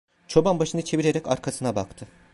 Çoban 0.27 0.59
başını 0.59 0.81
çevirerek 0.85 1.27
arkasına 1.27 1.75
baktı. 1.75 2.07